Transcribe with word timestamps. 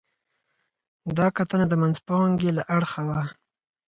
دا 1.17 1.27
کتنه 1.37 1.65
د 1.69 1.73
منځپانګې 1.81 2.49
له 2.57 2.63
اړخه 2.75 3.01
وه. 3.07 3.21